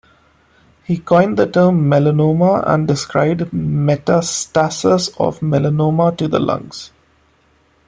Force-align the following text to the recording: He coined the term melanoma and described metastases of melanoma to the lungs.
He 0.83 0.97
coined 0.97 1.37
the 1.37 1.45
term 1.45 1.83
melanoma 1.87 2.63
and 2.67 2.87
described 2.87 3.51
metastases 3.53 5.09
of 5.19 5.41
melanoma 5.41 6.17
to 6.17 6.27
the 6.27 6.39
lungs. 6.39 6.89